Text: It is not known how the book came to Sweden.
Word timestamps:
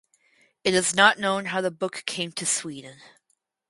It 0.63 0.73
is 0.73 0.95
not 0.95 1.19
known 1.19 1.45
how 1.45 1.61
the 1.61 1.69
book 1.69 2.01
came 2.07 2.31
to 2.31 2.43
Sweden. 2.47 2.97